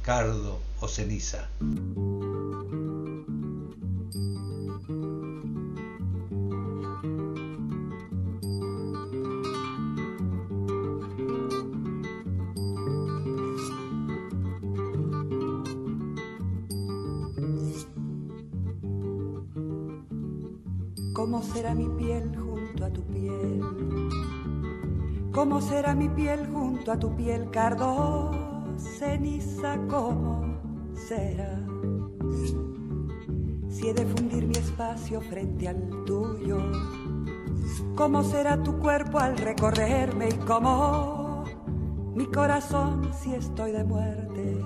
[0.03, 1.47] cardo o ceniza.
[21.37, 23.61] ¿Cómo será mi piel junto a tu piel?
[25.31, 28.31] ¿Cómo será mi piel junto a tu piel, cardo,
[28.75, 29.77] ceniza?
[29.87, 30.57] ¿Cómo
[30.95, 31.63] será?
[33.69, 36.57] Si he de fundir mi espacio frente al tuyo,
[37.95, 41.43] ¿cómo será tu cuerpo al recorrerme y cómo
[42.15, 44.65] mi corazón si estoy de muerte?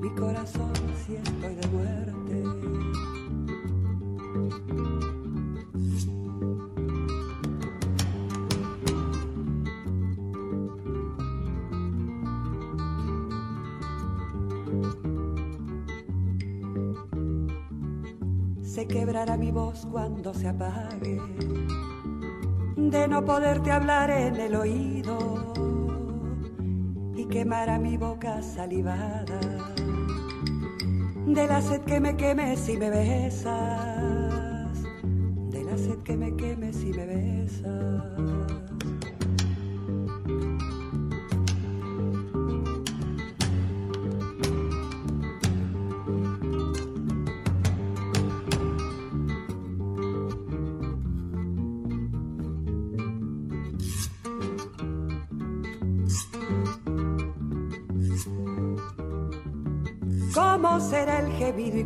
[0.00, 0.72] Mi corazón
[1.04, 1.91] si estoy de muerte.
[18.72, 21.20] Se quebrará mi voz cuando se apague,
[22.74, 25.52] de no poderte hablar en el oído
[27.14, 29.40] y quemará mi boca salivada,
[31.26, 33.52] de la sed que me queme si me besas,
[35.50, 38.71] de la sed que me queme si me besas.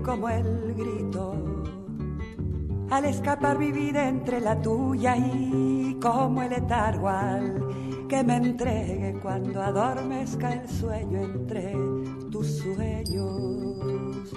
[0.07, 1.34] Como el grito
[2.90, 9.18] al escapar mi vida entre la tuya y como el letargo al que me entregue
[9.20, 11.72] cuando adormezca el sueño entre
[12.30, 14.32] tus sueños.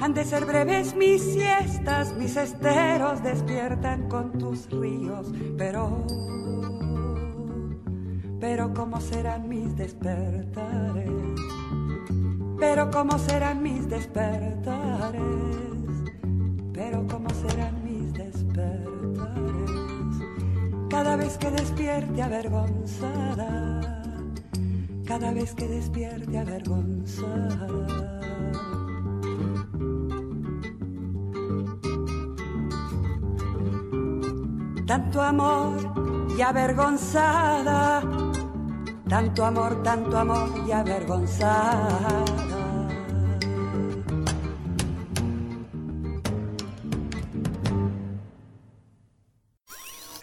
[0.00, 6.06] Han de ser breves mis siestas, mis esteros despiertan con tus ríos, pero,
[8.38, 11.49] pero cómo serán mis despertares
[12.60, 15.22] pero cómo serán mis despertares,
[16.74, 19.70] pero cómo serán mis despertares,
[20.90, 23.80] cada vez que despierte avergonzada,
[25.06, 28.20] cada vez que despierte avergonzada.
[34.86, 38.02] Tanto amor y avergonzada,
[39.08, 42.49] tanto amor, tanto amor y avergonzada.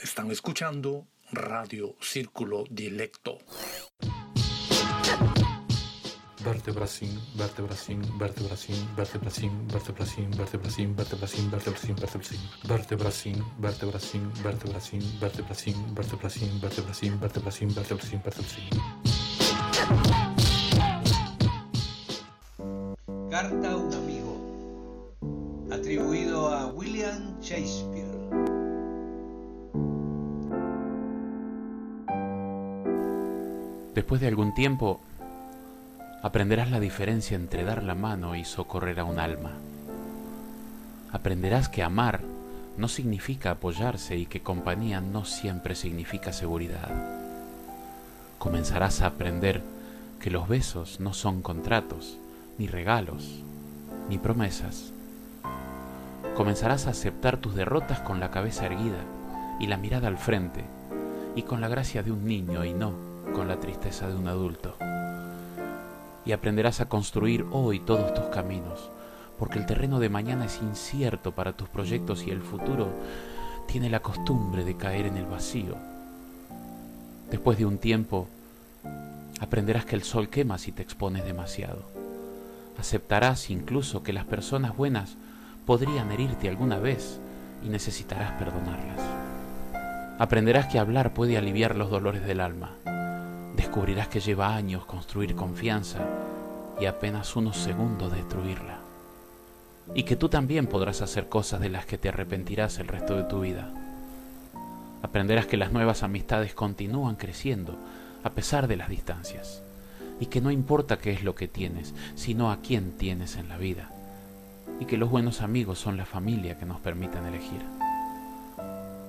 [0.07, 3.39] Están escuchando Radio Círculo vertebracin.
[23.29, 25.13] Carta a un amigo.
[25.69, 27.96] Atribuido a William Shakespeare.
[33.97, 35.01] Después de algún tiempo,
[36.21, 39.53] aprenderás la diferencia entre dar la mano y socorrer a un alma.
[41.11, 42.21] Aprenderás que amar
[42.77, 46.91] no significa apoyarse y que compañía no siempre significa seguridad.
[48.37, 49.63] Comenzarás a aprender
[50.19, 52.19] que los besos no son contratos,
[52.59, 53.41] ni regalos,
[54.09, 54.93] ni promesas.
[56.35, 59.03] Comenzarás a aceptar tus derrotas con la cabeza erguida
[59.59, 60.63] y la mirada al frente,
[61.35, 63.06] y con la gracia de un niño y no
[63.37, 64.75] con la tristeza de un adulto.
[66.25, 68.89] Y aprenderás a construir hoy todos tus caminos,
[69.37, 72.89] porque el terreno de mañana es incierto para tus proyectos y el futuro
[73.67, 75.75] tiene la costumbre de caer en el vacío.
[77.29, 78.27] Después de un tiempo,
[79.39, 81.83] aprenderás que el sol quema si te expones demasiado.
[82.79, 85.15] Aceptarás incluso que las personas buenas
[85.67, 87.19] podrían herirte alguna vez
[87.63, 88.99] y necesitarás perdonarlas.
[90.17, 92.71] Aprenderás que hablar puede aliviar los dolores del alma.
[93.57, 95.97] Descubrirás que lleva años construir confianza
[96.79, 98.77] y apenas unos segundos destruirla.
[99.95, 103.23] Y que tú también podrás hacer cosas de las que te arrepentirás el resto de
[103.23, 103.73] tu vida.
[105.01, 107.75] Aprenderás que las nuevas amistades continúan creciendo
[108.23, 109.63] a pesar de las distancias.
[110.19, 113.57] Y que no importa qué es lo que tienes, sino a quién tienes en la
[113.57, 113.89] vida.
[114.79, 117.61] Y que los buenos amigos son la familia que nos permiten elegir.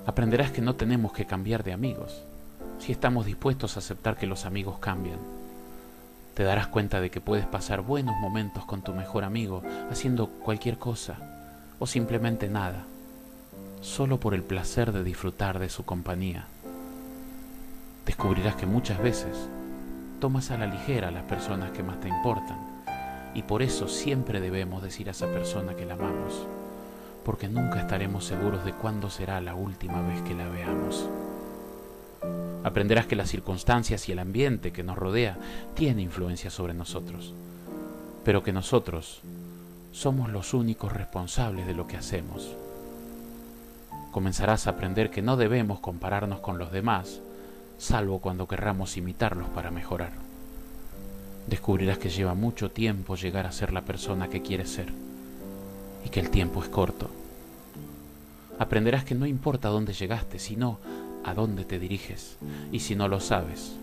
[0.07, 2.23] Aprenderás que no tenemos que cambiar de amigos,
[2.79, 5.19] si estamos dispuestos a aceptar que los amigos cambian.
[6.33, 9.61] Te darás cuenta de que puedes pasar buenos momentos con tu mejor amigo
[9.91, 11.17] haciendo cualquier cosa
[11.79, 12.85] o simplemente nada,
[13.81, 16.45] solo por el placer de disfrutar de su compañía.
[18.05, 19.49] Descubrirás que muchas veces
[20.19, 22.57] tomas a la ligera a las personas que más te importan
[23.33, 26.47] y por eso siempre debemos decir a esa persona que la amamos,
[27.23, 31.07] porque nunca estaremos seguros de cuándo será la última vez que la veamos.
[32.63, 35.37] Aprenderás que las circunstancias y el ambiente que nos rodea
[35.75, 37.33] tiene influencia sobre nosotros,
[38.25, 39.21] pero que nosotros
[39.91, 42.55] somos los únicos responsables de lo que hacemos.
[44.11, 47.21] Comenzarás a aprender que no debemos compararnos con los demás,
[47.77, 50.11] salvo cuando querramos imitarlos para mejorar.
[51.47, 54.91] Descubrirás que lleva mucho tiempo llegar a ser la persona que quieres ser
[56.05, 57.09] y que el tiempo es corto.
[58.59, 60.79] Aprenderás que no importa dónde llegaste, sino
[61.29, 62.37] a dónde te diriges,
[62.71, 63.75] y si no lo sabes,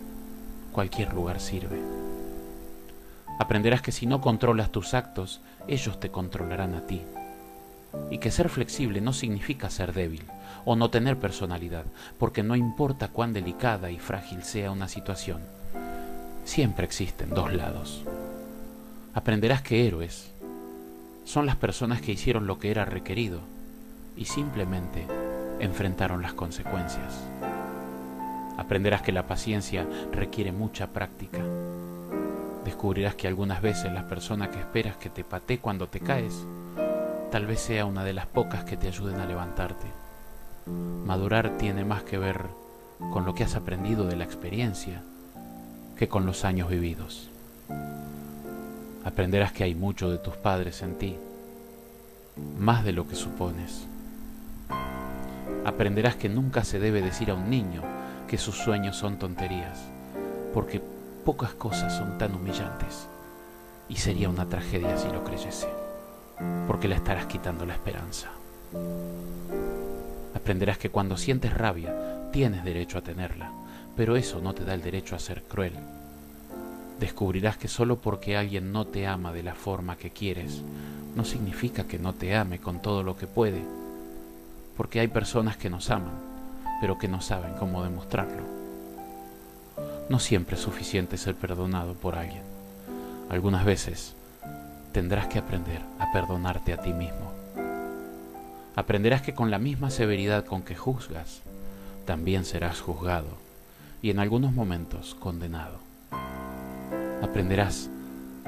[0.71, 1.79] cualquier lugar sirve.
[3.39, 7.01] Aprenderás que si no controlas tus actos, ellos te controlarán a ti.
[8.11, 10.23] Y que ser flexible no significa ser débil
[10.65, 11.85] o no tener personalidad,
[12.17, 15.41] porque no importa cuán delicada y frágil sea una situación,
[16.43, 18.03] siempre existen dos lados.
[19.13, 20.31] Aprenderás que héroes
[21.23, 23.41] son las personas que hicieron lo que era requerido
[24.15, 25.05] y simplemente
[25.59, 27.13] enfrentaron las consecuencias.
[28.57, 31.39] Aprenderás que la paciencia requiere mucha práctica.
[32.65, 36.33] Descubrirás que algunas veces la persona que esperas que te patee cuando te caes,
[37.31, 39.87] tal vez sea una de las pocas que te ayuden a levantarte.
[40.65, 42.41] Madurar tiene más que ver
[43.13, 45.01] con lo que has aprendido de la experiencia
[45.95, 47.29] que con los años vividos.
[49.05, 51.15] Aprenderás que hay mucho de tus padres en ti,
[52.57, 53.87] más de lo que supones.
[55.63, 57.96] Aprenderás que nunca se debe decir a un niño
[58.27, 59.79] que sus sueños son tonterías,
[60.53, 60.81] porque
[61.25, 63.07] pocas cosas son tan humillantes
[63.89, 65.67] y sería una tragedia si lo creyese,
[66.67, 68.29] porque le estarás quitando la esperanza.
[70.35, 73.51] Aprenderás que cuando sientes rabia tienes derecho a tenerla,
[73.95, 75.73] pero eso no te da el derecho a ser cruel.
[76.99, 80.61] Descubrirás que solo porque alguien no te ama de la forma que quieres,
[81.15, 83.61] no significa que no te ame con todo lo que puede,
[84.75, 86.26] porque hay personas que nos aman,
[86.79, 88.43] pero que no saben cómo demostrarlo.
[90.09, 92.43] No siempre es suficiente ser perdonado por alguien.
[93.29, 94.15] Algunas veces
[94.91, 97.31] tendrás que aprender a perdonarte a ti mismo.
[98.75, 101.41] Aprenderás que con la misma severidad con que juzgas,
[102.05, 103.27] también serás juzgado
[104.01, 105.79] y en algunos momentos condenado.
[107.21, 107.89] Aprenderás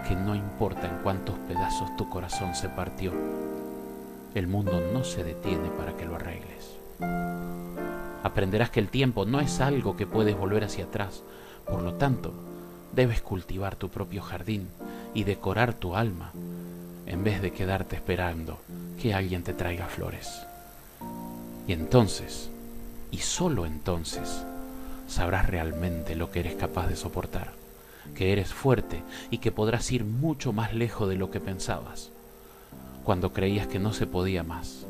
[0.08, 3.12] que no importa en cuántos pedazos tu corazón se partió,
[4.34, 6.78] el mundo no se detiene para que lo arregles.
[8.24, 11.24] Aprenderás que el tiempo no es algo que puedes volver hacia atrás.
[11.66, 12.34] Por lo tanto,
[12.94, 14.68] debes cultivar tu propio jardín
[15.14, 16.32] y decorar tu alma
[17.06, 18.60] en vez de quedarte esperando
[19.02, 20.42] que alguien te traiga flores.
[21.68, 22.50] Y entonces,
[23.12, 24.44] y solo entonces,
[25.08, 27.54] sabrás realmente lo que eres capaz de soportar,
[28.16, 29.02] que eres fuerte
[29.32, 32.12] y que podrás ir mucho más lejos de lo que pensabas,
[33.04, 34.86] cuando creías que no se podía más.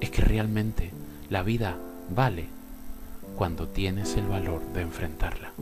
[0.00, 0.90] Es que realmente
[1.30, 1.76] la vida
[2.10, 2.48] vale
[3.36, 5.52] cuando tienes el valor de enfrentarla.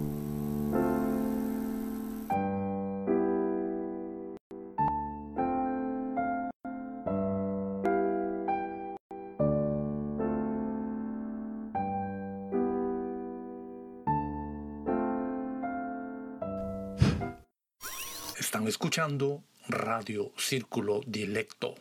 [18.38, 21.74] Están escuchando Radio Círculo Dilecto.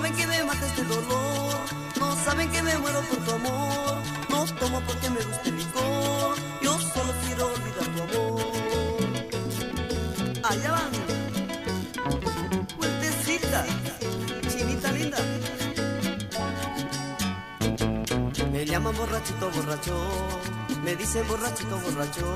[0.00, 1.58] Saben que me mata este dolor,
[1.98, 3.98] no saben que me muero por tu amor.
[4.30, 8.40] No tomo porque me gusta el licor, yo solo quiero olvidar tu amor.
[10.42, 10.90] Allá van,
[12.78, 13.66] vueltecita,
[14.48, 15.18] chinita linda.
[18.52, 19.96] Me llaman borrachito borracho,
[20.82, 22.26] me dicen borrachito borracho.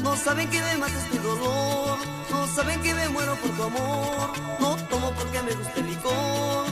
[0.00, 1.98] No saben que me mata este dolor,
[2.30, 4.30] no saben que me muero por tu amor.
[4.60, 6.63] No tomo porque me gusta el licor,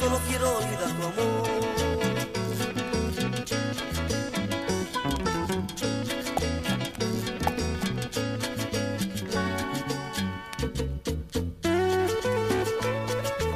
[0.00, 1.48] solo quiero olvidar tu amor.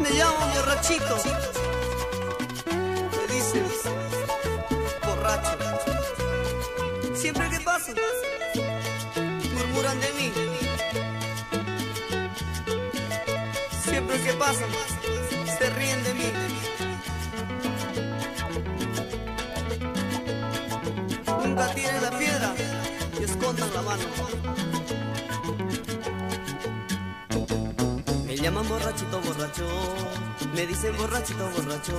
[0.00, 1.16] Me llamo borrachito,
[3.16, 3.66] me dicen
[5.06, 5.56] borracho.
[7.14, 7.94] Siempre que pasan,
[9.54, 10.32] murmuran de mí.
[13.82, 14.68] Siempre que pasan,
[15.64, 16.28] se ríen de mí.
[21.42, 22.54] Nunca tiren la piedra
[23.18, 24.04] y escondan la mano.
[28.26, 29.68] Me llaman borrachito borracho,
[30.54, 31.98] me dicen borrachito borracho.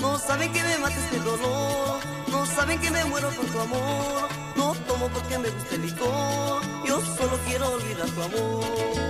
[0.00, 4.28] No saben que me mata este dolor, no saben que me muero por tu amor.
[4.56, 9.07] No tomo porque me gusta el licor, yo solo quiero olvidar tu amor.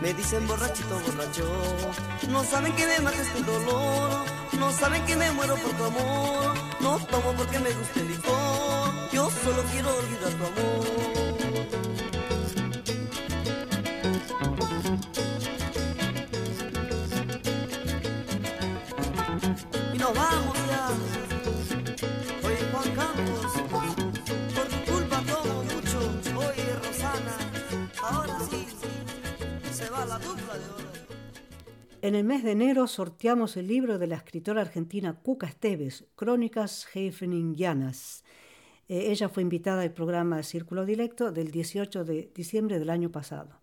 [0.00, 1.46] Me dicen borrachito borracho.
[2.28, 4.10] No saben que me mata este dolor,
[4.58, 6.54] no saben que me muero por tu amor.
[6.80, 11.13] No tomo porque me gusta el licor, yo solo quiero olvidar tu amor.
[32.04, 36.86] En el mes de enero sorteamos el libro de la escritora argentina Cuca Esteves, Crónicas
[36.94, 38.24] Hefningianas.
[38.88, 43.62] Eh, ella fue invitada al programa Círculo Directo del 18 de diciembre del año pasado.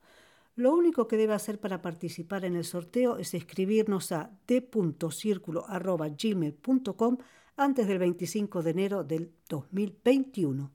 [0.56, 7.18] Lo único que debe hacer para participar en el sorteo es escribirnos a d.circulo.gmail.com
[7.58, 10.72] antes del 25 de enero del 2021.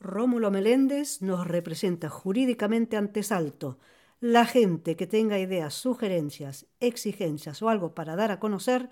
[0.00, 3.78] Rómulo Meléndez nos representa jurídicamente ante Salto.
[4.20, 8.88] La gente que tenga ideas, sugerencias, exigencias o algo para dar a conocer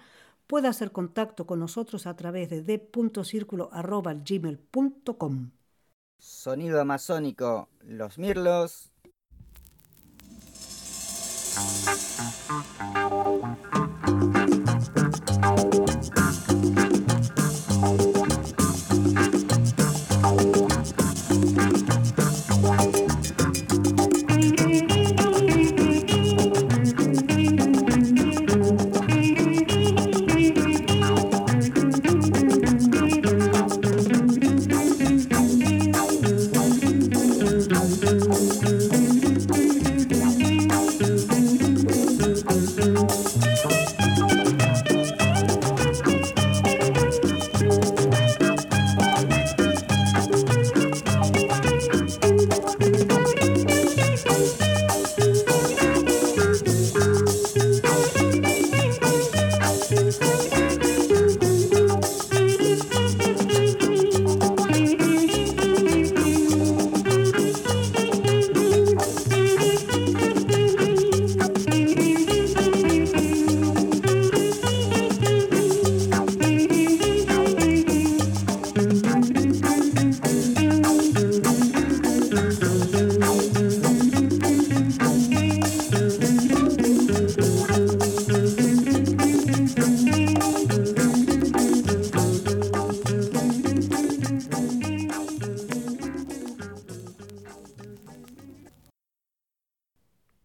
[0.47, 5.51] puede hacer contacto con nosotros a través de d.circulo.gmail.com.
[6.19, 8.91] Sonido amazónico, los mirlos.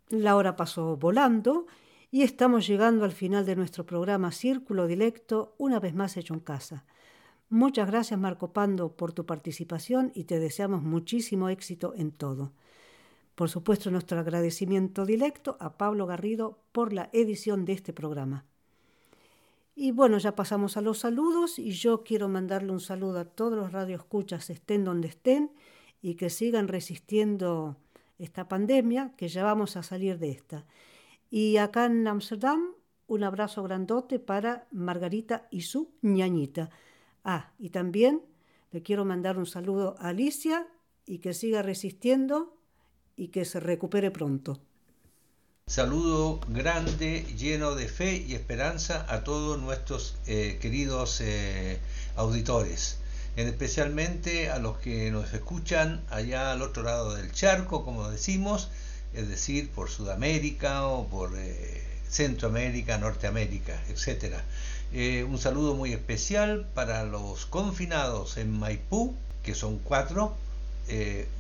[0.10, 1.68] La hora pasó volando
[2.12, 6.41] y estamos llegando al final de nuestro programa Círculo Directo, una vez más hecho en
[6.41, 6.86] casa.
[7.54, 12.51] Muchas gracias Marco Pando por tu participación y te deseamos muchísimo éxito en todo.
[13.36, 18.43] Por supuesto, nuestro agradecimiento directo a Pablo Garrido por la edición de este programa.
[19.76, 23.56] Y bueno, ya pasamos a los saludos y yo quiero mandarle un saludo a todos
[23.56, 25.51] los radioescuchas, estén donde estén,
[26.01, 27.78] y que sigan resistiendo
[28.18, 30.66] esta pandemia, que ya vamos a salir de esta.
[31.30, 32.74] Y acá en Amsterdam,
[33.06, 36.72] un abrazo grandote para Margarita y su ñañita.
[37.24, 38.21] Ah, y también
[38.71, 40.67] le quiero mandar un saludo a Alicia
[41.05, 42.57] y que siga resistiendo
[43.15, 44.59] y que se recupere pronto.
[45.67, 51.80] Saludo grande, lleno de fe y esperanza a todos nuestros eh, queridos eh,
[52.17, 52.97] auditores,
[53.38, 58.69] en especialmente a los que nos escuchan allá al otro lado del charco, como decimos,
[59.13, 63.82] es decir, por Sudamérica o por eh, Centroamérica, Norteamérica,
[64.94, 65.28] etc.
[65.30, 70.36] un saludo muy especial para los confinados en Maipú, que son cuatro,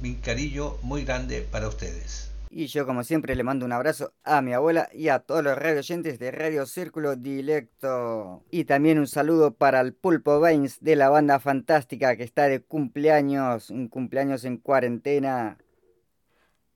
[0.01, 2.29] mi cariño muy grande para ustedes.
[2.55, 5.57] Y yo como siempre le mando un abrazo a mi abuela y a todos los
[5.57, 8.43] radio de Radio Círculo Directo.
[8.51, 12.61] Y también un saludo para el Pulpo Baines de la banda fantástica que está de
[12.61, 15.57] cumpleaños, un cumpleaños en cuarentena.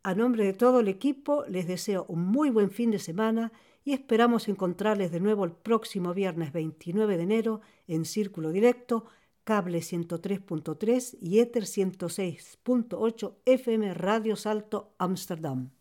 [0.08, 3.52] A nombre de todo el equipo les deseo un muy buen fin de semana
[3.84, 9.08] y esperamos encontrarles de nuevo el próximo viernes 29 de enero en Círculo Directo
[9.44, 15.72] cable 103.3 y Ether 106.8 FM Radio Salto Amsterdam.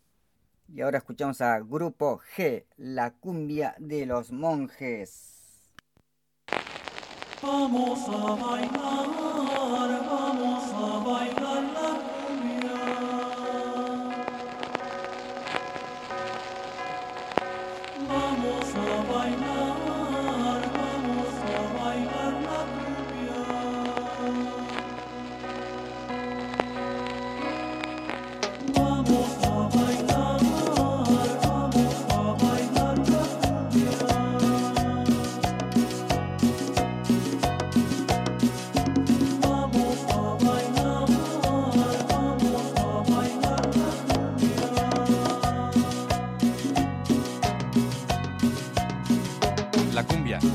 [0.67, 5.71] Y ahora escuchamos a Grupo G, la cumbia de los monjes.
[7.41, 9.36] Vamos a bailar,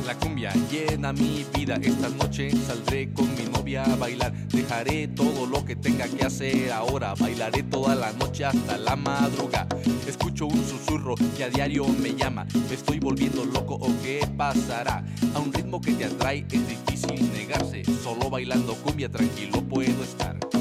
[0.07, 1.77] la cumbia llena mi vida.
[1.83, 4.33] Esta noche saldré con mi novia a bailar.
[4.49, 7.15] Dejaré todo lo que tenga que hacer ahora.
[7.15, 9.67] Bailaré toda la noche hasta la madruga.
[10.07, 12.47] Escucho un susurro que a diario me llama.
[12.69, 15.05] Me estoy volviendo loco o qué pasará.
[15.35, 17.83] A un ritmo que te atrae es difícil negarse.
[18.03, 20.52] Solo bailando cumbia tranquilo puedo estar.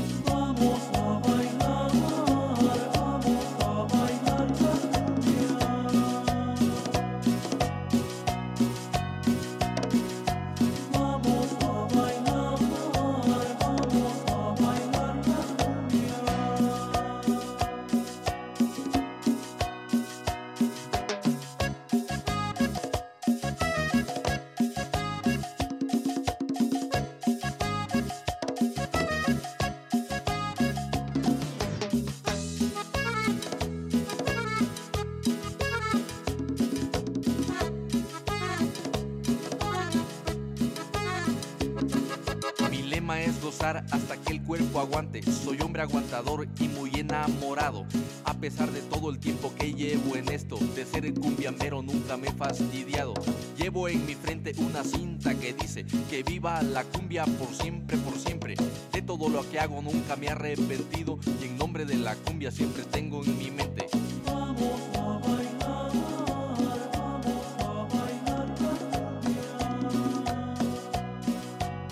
[44.82, 45.22] Aguante.
[45.24, 47.86] Soy hombre aguantador y muy enamorado.
[48.26, 52.18] A pesar de todo el tiempo que llevo en esto, de ser el cumbiambero nunca
[52.18, 53.14] me he fastidiado.
[53.58, 58.18] Llevo en mi frente una cinta que dice que viva la cumbia por siempre, por
[58.18, 58.56] siempre.
[58.92, 62.52] De todo lo que hago nunca me he arrepentido y en nombre de la cumbia
[62.52, 63.88] siempre tengo en mi mente.
[64.26, 65.32] Vamos vamos.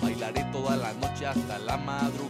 [0.02, 2.29] Bailaré toda la noche hasta la madrugada.